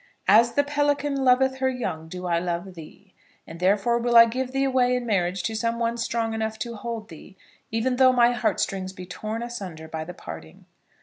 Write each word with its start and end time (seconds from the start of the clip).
"As 0.27 0.53
the 0.53 0.63
pelican 0.63 1.23
loveth 1.23 1.57
her 1.57 1.69
young 1.69 2.07
do 2.07 2.25
I 2.25 2.39
love 2.39 2.73
thee; 2.73 3.13
and 3.45 3.59
therefore 3.59 3.99
will 3.99 4.15
I 4.17 4.25
give 4.25 4.51
thee 4.51 4.63
away 4.63 4.95
in 4.95 5.05
marriage 5.05 5.43
to 5.43 5.53
some 5.55 5.77
one 5.77 5.95
strong 5.95 6.33
enough 6.33 6.57
to 6.57 6.73
hold 6.75 7.09
thee, 7.09 7.37
even 7.69 7.97
though 7.97 8.11
my 8.11 8.31
heartstrings 8.31 8.93
be 8.93 9.05
torn 9.05 9.43
asunder 9.43 9.87
by 9.87 10.03
the 10.03 10.15
parting." 10.15 10.65